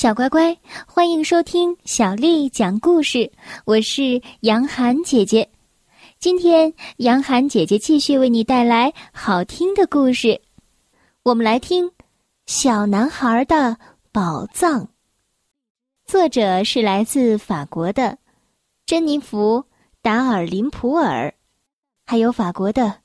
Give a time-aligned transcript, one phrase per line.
[0.00, 3.30] 小乖乖，欢迎收听小丽讲故事。
[3.66, 5.46] 我是杨涵姐姐，
[6.18, 10.40] 今天杨涵姐姐继续为你带来好听的故事。
[11.22, 11.86] 我们来听
[12.46, 13.76] 《小男孩的
[14.10, 14.84] 宝藏》，
[16.06, 18.16] 作者是来自法国的
[18.86, 19.62] 珍妮弗·
[20.00, 21.34] 达尔林普尔，
[22.06, 23.00] 还有法国的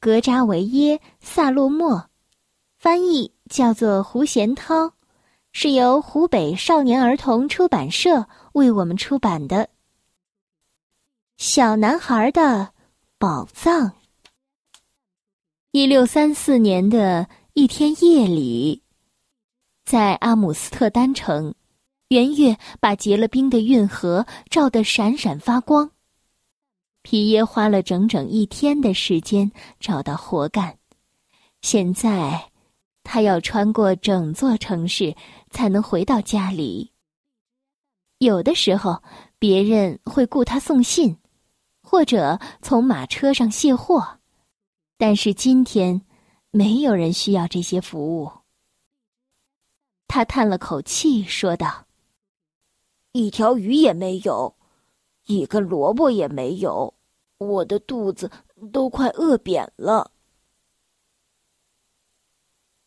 [0.00, 2.06] 格扎维耶·萨洛莫，
[2.76, 4.92] 翻译叫做胡贤涛。
[5.52, 9.56] 是由湖北少年儿童出版社为我们出版的
[11.36, 12.72] 《小男孩的
[13.18, 13.88] 宝藏》。
[15.72, 18.82] 一六三四年的一天夜里，
[19.84, 21.54] 在阿姆斯特丹城，
[22.08, 25.90] 圆月把结了冰的运河照得闪闪发光。
[27.02, 30.78] 皮耶花了整整一天的时间找到活干，
[31.60, 32.46] 现在。
[33.02, 35.16] 他要穿过整座城市
[35.50, 36.92] 才能回到家里。
[38.18, 39.02] 有的时候，
[39.38, 41.16] 别人会雇他送信，
[41.82, 44.18] 或者从马车上卸货，
[44.96, 46.00] 但是今天
[46.50, 48.30] 没有人需要这些服务。
[50.06, 51.86] 他叹了口气，说道
[53.12, 54.54] ：“一条鱼也没有，
[55.26, 56.92] 一根萝卜也没有，
[57.38, 58.30] 我的肚子
[58.72, 60.10] 都快饿扁了。”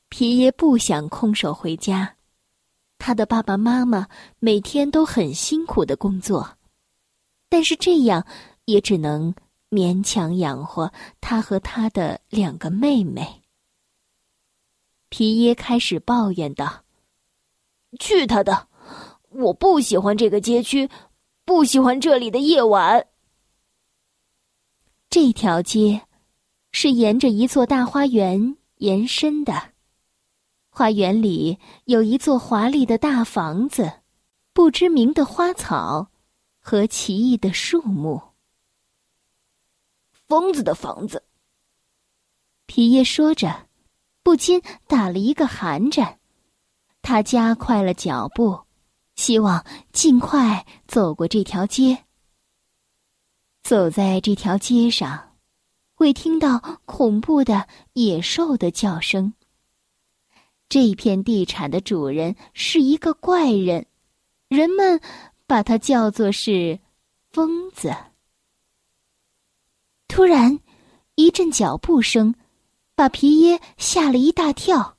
[0.09, 2.17] 皮耶不想空手回家，
[2.97, 4.08] 他的爸爸妈妈
[4.39, 6.58] 每天都很辛苦的工作，
[7.49, 8.25] 但是这样
[8.66, 9.36] 也只能
[9.69, 13.41] 勉强养活他和他的两个妹妹。
[15.09, 16.83] 皮耶开始抱怨道
[17.99, 18.67] ：“去他的！
[19.30, 20.89] 我不喜欢这个街区，
[21.44, 23.05] 不喜欢这里的夜晚。
[25.09, 26.02] 这条街
[26.71, 29.72] 是沿着一座大花园延伸的。”
[30.75, 34.02] 花园里有一座华丽的大房子，
[34.53, 36.09] 不知名的花草
[36.59, 38.19] 和奇异的树木。
[40.27, 41.21] 疯子的房子。
[42.65, 43.67] 皮耶说着，
[44.23, 46.17] 不禁打了一个寒颤。
[47.03, 48.59] 他加快了脚步，
[49.15, 52.05] 希望尽快走过这条街。
[53.61, 55.36] 走在这条街上，
[55.93, 59.36] 会听到恐怖的野兽的叫声。
[60.69, 63.85] 这片地产的主人是一个怪人，
[64.47, 64.99] 人们
[65.45, 66.79] 把他叫做是
[67.31, 67.95] 疯子。
[70.07, 70.59] 突然，
[71.15, 72.33] 一阵脚步声
[72.95, 74.97] 把皮耶吓了一大跳。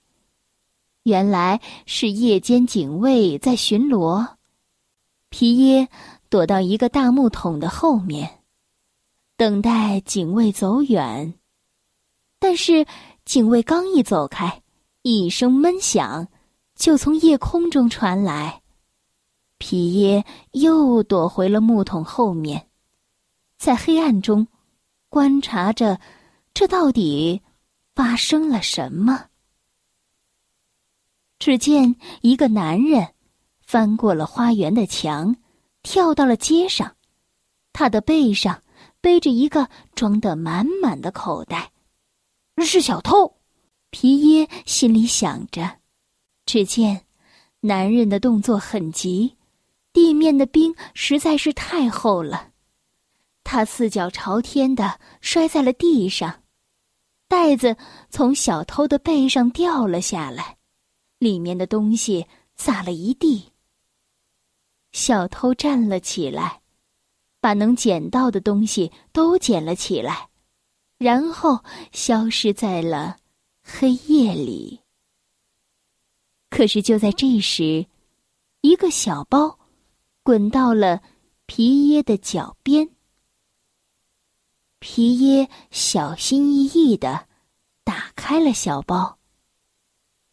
[1.05, 4.37] 原来是夜间警卫在巡逻。
[5.29, 5.89] 皮耶
[6.29, 8.41] 躲到一个大木桶的后面，
[9.37, 11.35] 等待警卫走远。
[12.39, 12.87] 但是
[13.25, 14.63] 警卫刚一走开。
[15.07, 16.27] 一声闷响，
[16.75, 18.63] 就从夜空中传来。
[19.59, 22.71] 皮耶又躲回了木桶后面，
[23.59, 24.49] 在黑暗中
[25.11, 26.01] 观察着，
[26.55, 27.43] 这到底
[27.95, 29.27] 发生了什么？
[31.39, 33.07] 只见一个男人
[33.61, 35.37] 翻过了花园的墙，
[35.83, 36.97] 跳到了街上，
[37.75, 38.63] 他的背上
[39.03, 41.71] 背着一个装得满满的口袋，
[42.57, 43.37] 是小偷。
[43.95, 45.79] 皮耶心里想着，
[46.47, 47.07] 只见
[47.61, 49.37] 男人的动作很急，
[49.93, 52.51] 地面的冰实在是太厚了。
[53.45, 56.43] 他四脚朝天的摔在了地上，
[57.29, 57.77] 袋子
[58.11, 60.57] 从小偷的背上掉了下来，
[61.21, 62.27] 里面的东西
[62.57, 63.53] 洒了一地。
[64.91, 66.63] 小偷站了起来，
[67.41, 70.31] 把能捡到的东西都捡了起来，
[70.99, 71.61] 然后
[71.93, 73.19] 消失在了。
[73.67, 74.79] 黑夜里，
[76.51, 77.87] 可是就在这时，
[78.61, 79.59] 一个小包
[80.23, 81.01] 滚到了
[81.47, 82.91] 皮耶的脚边。
[84.81, 87.27] 皮耶小心翼翼的
[87.85, 89.19] 打开了小包，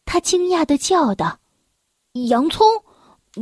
[0.04, 1.40] 他惊讶的叫道
[2.28, 2.68] ：“洋葱！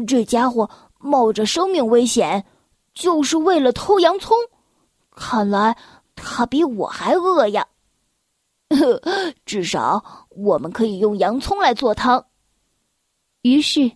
[0.07, 0.69] 这家伙
[0.99, 2.45] 冒着生命危险，
[2.93, 4.37] 就是为了偷洋葱。
[5.09, 5.75] 看来
[6.15, 7.67] 他比我还饿呀！”
[9.45, 12.27] 至少我们可以用洋葱来做汤。
[13.41, 13.91] 于是，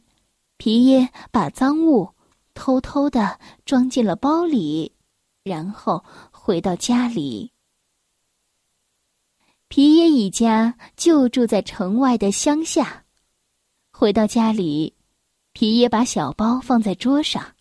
[0.57, 2.09] 皮耶把赃物
[2.53, 4.91] 偷偷的装进了包里，
[5.43, 7.51] 然后回到家里。
[9.67, 13.05] 皮耶一家就住在城外的乡下。
[13.91, 14.95] 回到家里，
[15.51, 17.55] 皮耶把小包放在桌上，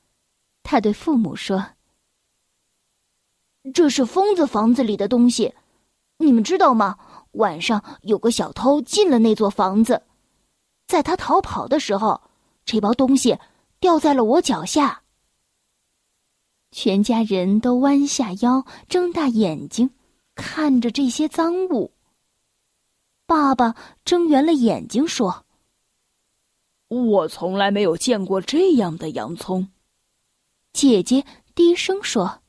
[0.63, 1.65] 他对父母说
[3.75, 5.53] ：“这是疯子房子里的东西。”
[6.23, 6.97] 你们知道吗？
[7.33, 10.03] 晚上有个小偷进了那座房子，
[10.87, 12.21] 在他逃跑的时候，
[12.65, 13.39] 这包东西
[13.81, 15.03] 掉在了我脚下。
[16.71, 19.91] 全家人都弯下腰，睁大眼睛
[20.35, 21.93] 看着这些赃物。
[23.27, 23.75] 爸爸
[24.05, 25.45] 睁圆了眼睛说
[26.89, 29.69] ：“我从来没有见过这样的洋葱。”
[30.73, 31.25] 姐姐
[31.55, 32.43] 低声说：“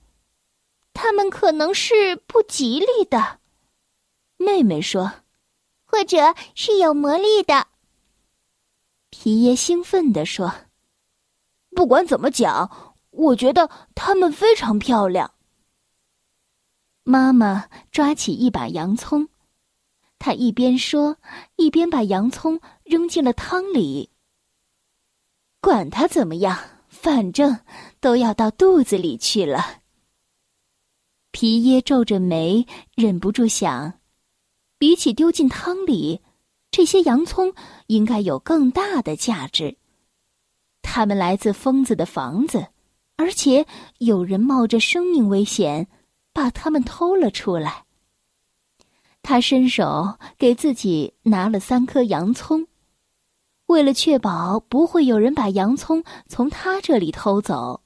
[0.94, 3.40] 他们可能是不吉利的。”
[4.44, 5.12] 妹妹说
[5.86, 7.68] ：“或者是有魔力的。”
[9.10, 10.54] 皮耶兴奋地说
[11.76, 15.36] ：“不管怎么讲。”我觉得它们非常漂亮。
[17.04, 19.30] 妈妈抓起一把洋葱，
[20.18, 21.18] 她一边说，
[21.58, 24.10] 一边把洋葱扔进了汤里。
[25.62, 26.58] 管它怎么样，
[26.88, 27.60] 反正
[28.00, 29.84] 都要到肚子里去了。
[31.30, 32.66] 皮耶皱着眉，
[32.96, 34.00] 忍不住想：
[34.84, 36.20] 比起丢进汤里，
[36.70, 37.54] 这些洋葱
[37.88, 39.78] 应该有更大的价值。
[40.82, 42.68] 它们来自疯子的房子。
[43.16, 43.66] 而且
[44.00, 45.88] 有人冒着生命危险
[46.34, 47.86] 把它们偷了出来。
[49.22, 52.68] 他伸手给自己拿了三颗洋葱，
[53.68, 57.84] 为了确保不会有人把洋葱从他这里偷走，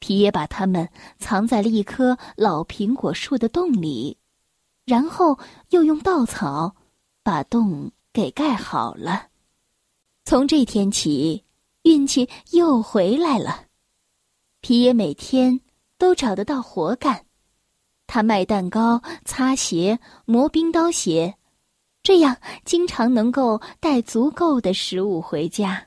[0.00, 0.88] 皮耶把它们
[1.20, 4.16] 藏在了一棵老苹果树的洞里，
[4.90, 5.38] 然后
[5.68, 6.74] 又用稻草
[7.22, 9.28] 把洞给盖好了。
[10.24, 11.44] 从这天起，
[11.82, 13.66] 运气又回来了。
[14.60, 15.60] 皮耶每天
[15.96, 17.24] 都找得到活干，
[18.08, 21.36] 他卖蛋糕、擦鞋、磨冰刀鞋，
[22.02, 25.86] 这样经常能够带足够的食物回家。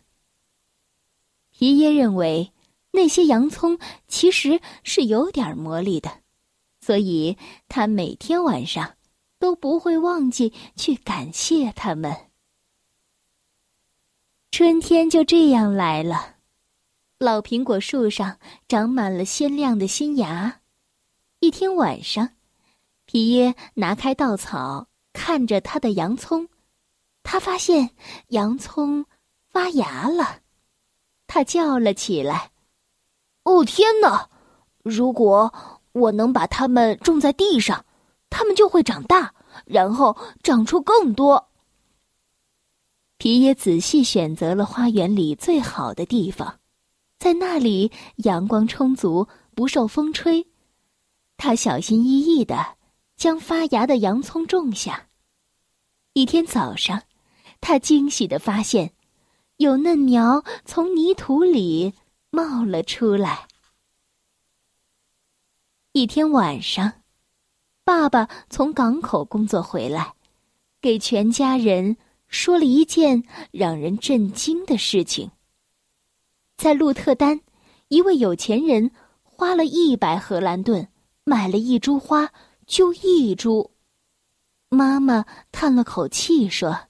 [1.52, 2.54] 皮耶认为
[2.92, 3.78] 那些洋葱
[4.08, 6.10] 其实是有点魔力的，
[6.84, 7.38] 所以
[7.70, 8.98] 他每天晚上
[9.40, 12.14] 都不会忘记去感谢他们。
[14.52, 16.36] 春天就这样来了。
[17.20, 18.38] 老苹果树上
[18.68, 20.60] 长满了鲜亮的新芽。
[21.40, 22.32] 一天晚上，
[23.06, 26.50] 皮耶拿开稻草，看着他的洋葱，
[27.24, 27.92] 他发现
[28.28, 29.06] 洋葱
[29.48, 30.42] 发芽了。
[31.28, 32.52] 他叫了起来
[33.44, 34.30] ：“哦，天哪！
[34.84, 35.54] 如果
[35.94, 37.86] 我能把它们种在地上，
[38.30, 39.34] 它们就会长大，
[39.66, 41.50] 然后长出更多。”
[43.18, 46.60] 皮耶仔细选择了花园里最好的地方。
[47.20, 49.26] 在那里，阳光充足，
[49.56, 50.46] 不受风吹。
[51.38, 52.76] 他小心翼翼的
[53.16, 55.08] 将发芽的洋葱种下。
[56.12, 57.02] 一天早上，
[57.62, 58.92] 他惊喜的发现，
[59.56, 61.94] 有嫩苗从泥土里
[62.30, 63.48] 冒了出来。
[65.96, 67.04] 一天晚上，
[67.84, 70.16] 爸爸从港口工作回来，
[70.82, 71.98] 给全家人
[72.28, 75.30] 说了一件让人震惊的事情。
[76.58, 77.42] 在鹿特丹，
[77.90, 78.90] 一位有钱人
[79.22, 80.88] 花了一百荷兰盾
[81.26, 82.32] 买了一株花，
[82.66, 83.70] 就一株。
[84.70, 86.88] 妈妈叹了口气说：“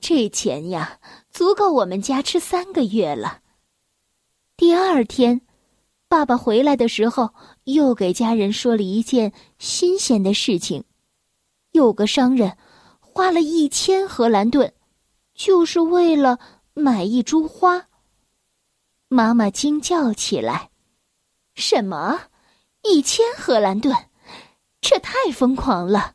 [0.00, 0.98] 这钱呀，
[1.30, 3.42] 足够我们家吃三个月了。”
[4.56, 5.42] 第二天，
[6.08, 7.34] 爸爸回来的时候，
[7.66, 10.84] 又给家人说了一件新鲜的事情：
[11.72, 12.56] 有个商人
[13.00, 14.72] 花了一千荷兰盾，
[15.34, 16.38] 就是为了
[16.74, 17.88] 买一株花。
[19.08, 20.70] 妈妈惊叫起来
[21.56, 22.28] ：“什么？
[22.82, 23.96] 一千荷兰盾？
[24.80, 26.14] 这太疯狂了！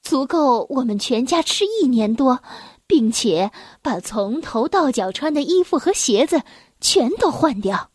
[0.00, 2.42] 足够我们全家吃一年多，
[2.86, 3.50] 并且
[3.82, 6.42] 把从头到脚穿的衣服和鞋子
[6.80, 7.90] 全都换掉。”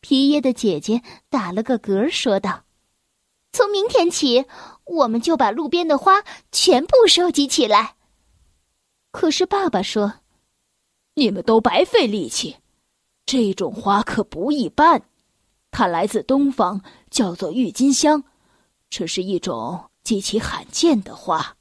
[0.00, 2.64] 皮耶的姐姐打了个嗝，说道
[3.52, 4.44] ：“从明天起，
[4.84, 7.96] 我们就把路边的花全部收集起来。”
[9.12, 10.20] 可是爸爸说。
[11.14, 12.58] 你们都白费力气，
[13.26, 15.02] 这种花可不一般，
[15.72, 18.22] 它来自东方，叫做郁金香，
[18.88, 21.56] 这是一种极其罕见的花。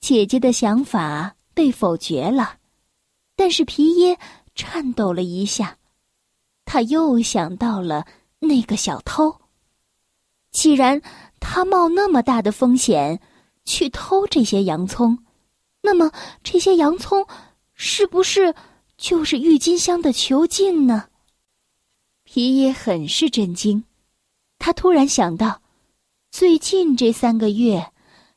[0.00, 2.58] 姐姐的想法被否决了，
[3.34, 4.18] 但是皮耶
[4.54, 5.77] 颤抖了一下，
[6.70, 8.06] 他又想到了
[8.40, 9.34] 那个小偷。
[10.50, 11.00] 既然
[11.40, 13.18] 他冒那么大的风险
[13.64, 15.18] 去偷这些洋葱。
[15.80, 17.26] 那么，这些洋葱
[17.72, 18.54] 是不是
[18.98, 21.08] 就是郁金香的球茎呢？
[22.24, 23.82] 皮耶很是震惊，
[24.58, 25.62] 他突然想到，
[26.30, 27.92] 最近这三个月，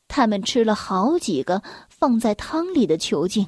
[0.08, 3.46] 他们吃了好几个放在汤里的球茎。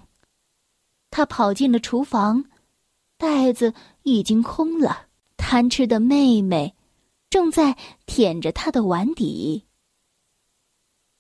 [1.11, 2.45] 他跑进了厨房，
[3.25, 5.07] 袋子已经空了。
[5.39, 6.75] 贪吃的妹妹
[7.31, 9.65] 正在舔着她的碗底。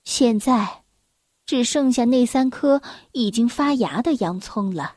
[0.04, 0.84] 现在。
[1.46, 2.80] 只剩下那三颗
[3.12, 4.96] 已经发芽的洋葱了。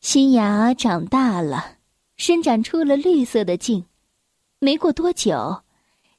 [0.00, 1.76] 新芽长大了，
[2.16, 3.86] 伸展出了绿色的茎。
[4.58, 5.62] 没过多久，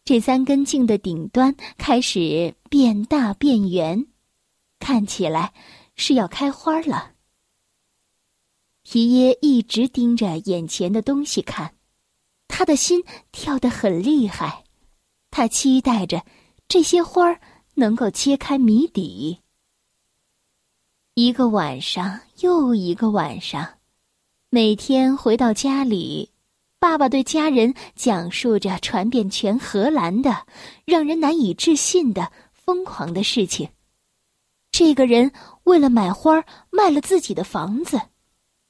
[0.05, 4.07] 这三根茎的顶端开始变大变圆，
[4.79, 5.53] 看起来
[5.97, 7.12] 是要开花了。
[8.83, 11.73] 皮耶一直盯着眼前的东西看，
[12.47, 14.63] 他的心跳得很厉害，
[15.31, 16.23] 他期待着
[16.67, 17.39] 这些花儿。
[17.75, 19.39] 能够揭开谜底。
[21.15, 23.79] 一个晚上又一个晚上，
[24.51, 26.29] 每天回到家里，
[26.77, 30.45] 爸爸对家人讲述着传遍全荷兰的、
[30.85, 33.67] 让人难以置信的疯狂的事情。
[34.69, 35.31] 这个人
[35.63, 37.99] 为了买花卖了自己的房子，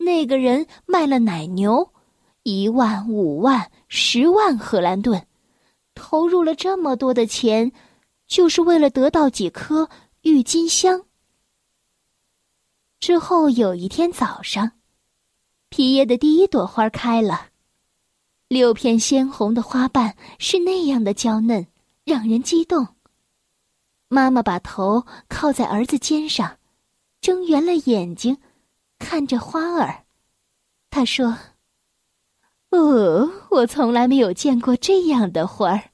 [0.03, 1.91] 那个人卖了奶牛，
[2.43, 5.25] 一万、五万、十万荷兰盾，
[5.95, 7.71] 投入了这么多的钱。
[8.25, 9.87] 就是为了得到几颗
[10.21, 11.03] 郁金香。
[12.99, 14.71] 之后有一天早上，
[15.69, 17.49] 皮耶的第一朵花开了，
[18.47, 21.67] 六片鲜红的花瓣是那样的娇嫩，
[22.05, 22.87] 让人激动。
[24.07, 26.57] 妈妈把头靠在儿子肩上，
[27.21, 28.35] 睁圆了眼睛，
[29.03, 30.05] 看着花儿。
[30.89, 31.37] 他说
[32.71, 35.89] ：“哦，我从来没有见过这样的花儿。”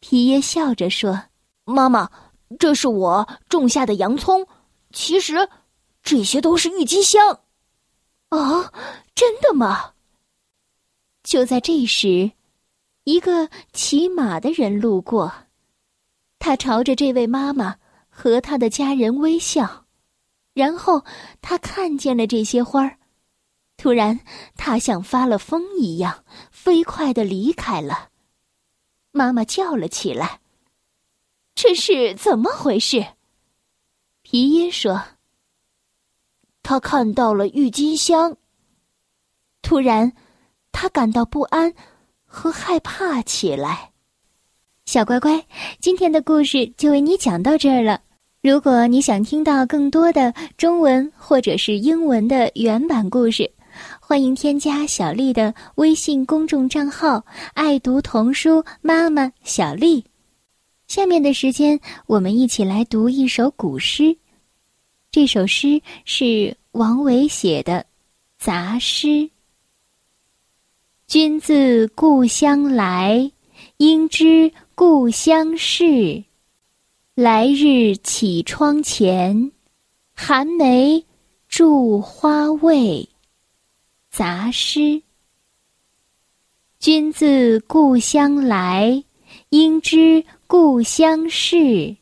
[0.00, 1.24] 皮耶笑着说
[1.64, 2.10] ：“妈妈，
[2.58, 4.46] 这是我种下的洋葱。
[4.92, 5.48] 其实，
[6.02, 7.40] 这些都是郁金香。”
[8.30, 8.72] 哦，
[9.14, 9.92] 真的吗？
[11.22, 12.32] 就在这时，
[13.04, 15.32] 一个骑马的人路过，
[16.38, 17.76] 他朝着这位妈妈
[18.08, 19.85] 和他的家人微笑，
[20.56, 21.04] 然后
[21.42, 22.96] 他看见了这些花儿。
[23.76, 24.18] 突然，
[24.54, 28.08] 他像发了疯一样，飞快的离开了。
[29.12, 30.40] 妈妈叫了起来
[31.54, 33.06] ：“这是怎么回事？”
[34.24, 35.02] 皮耶说
[36.64, 38.34] ：“他看到了郁金香。”
[39.60, 40.10] 突然，
[40.72, 41.74] 他感到不安
[42.24, 43.92] 和害怕起来。
[44.86, 45.46] 小乖乖，
[45.80, 48.00] 今天的故事就为你讲到这儿了。
[48.46, 53.50] 如果你想听到更多的中文或者是英文的原版故事，
[53.98, 60.04] 欢迎添加小丽的微信公众账号“爱读童书妈妈小丽”。
[60.86, 64.16] 下面的时间，我们一起来读一首古诗。
[65.10, 67.80] 这首诗是王维写的
[68.38, 69.08] 《杂诗》。
[71.08, 73.28] 君自故乡来，
[73.78, 76.22] 应知故乡事。
[77.16, 79.50] 来日绮窗前，
[80.14, 81.02] 寒梅
[81.48, 83.08] 著花未？
[84.10, 85.02] 杂诗。
[86.78, 89.02] 君自故乡来，
[89.48, 91.96] 应知故乡事。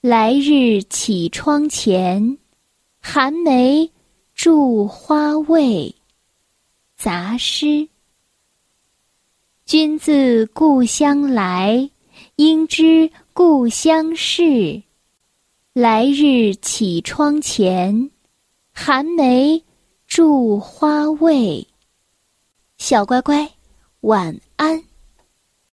[0.00, 2.38] 来日绮窗前，
[3.00, 3.90] 寒梅
[4.36, 5.92] 著花未？
[6.96, 7.88] 杂诗。
[9.66, 11.90] 君自故乡来，
[12.36, 14.82] 应知故乡事。
[15.72, 18.10] 来日绮窗前，
[18.72, 19.64] 寒梅。
[20.06, 21.64] 著花未，
[22.78, 23.48] 小乖乖，
[24.00, 24.89] 晚安。